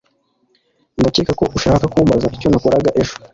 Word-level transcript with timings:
Ndakeka 0.99 1.31
ko 1.39 1.45
ushaka 1.57 1.85
kumbaza 1.93 2.27
icyo 2.35 2.47
nakoraga 2.49 2.89
ejo 3.01 3.15